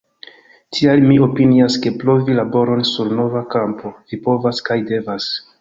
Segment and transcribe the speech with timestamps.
[0.77, 5.33] Tial mi opinias, ke provi laboron sur nova kampo vi povas kaj devas.